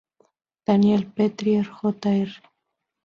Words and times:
Daniel 0.65 1.05
Petrie 1.13 1.61
Jr. 1.61 2.29